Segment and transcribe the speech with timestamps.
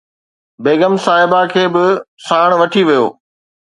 [0.63, 1.85] بيگم صاحبه کي به
[2.27, 3.05] ساڻ وٺي ويو